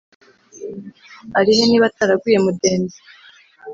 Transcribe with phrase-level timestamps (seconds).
[1.39, 2.97] arihe niba ataraguye mudende?: